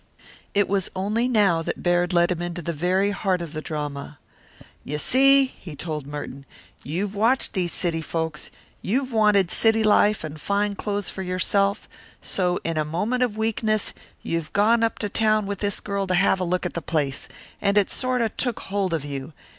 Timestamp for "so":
12.19-12.59